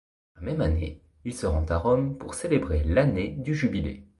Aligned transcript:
Dans 0.35 0.41
la 0.41 0.51
même 0.51 0.61
année, 0.61 0.99
il 1.25 1.35
se 1.35 1.45
rend 1.45 1.63
à 1.67 1.77
Rome 1.77 2.17
pour 2.17 2.33
célébrer 2.33 2.83
l'année 2.83 3.35
du 3.37 3.53
jubilé. 3.53 4.03